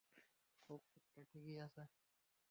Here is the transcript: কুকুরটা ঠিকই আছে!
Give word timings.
কুকুরটা 0.61 1.21
ঠিকই 1.31 1.55
আছে! 1.65 1.83